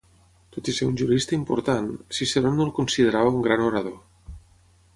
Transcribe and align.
Tot 0.53 0.69
i 0.71 0.73
ser 0.77 0.85
un 0.91 0.95
jurista 1.01 1.35
important, 1.37 1.89
Ciceró 2.19 2.53
no 2.55 2.67
el 2.69 2.73
considerava 2.81 3.35
un 3.35 3.45
gran 3.49 3.65
orador. 3.67 4.35